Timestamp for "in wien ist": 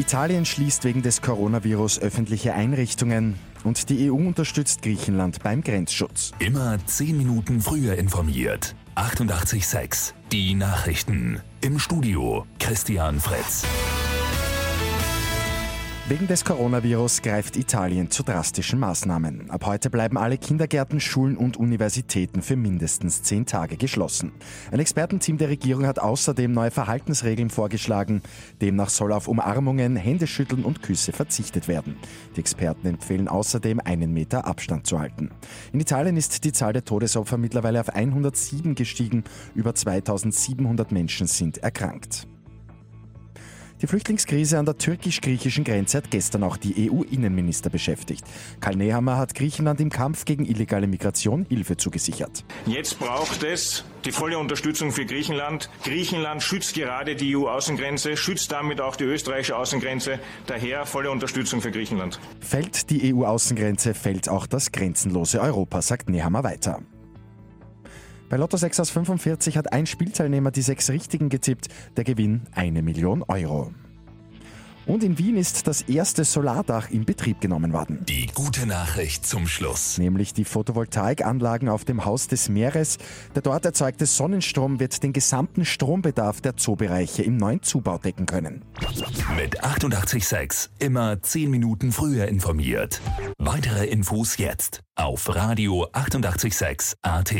75.02-75.66